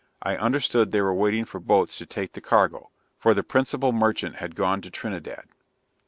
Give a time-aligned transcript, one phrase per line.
[0.23, 4.37] I understood they were waiting for boats to take the cargo; for the principal merchant
[4.37, 5.45] had gone to Trinidad.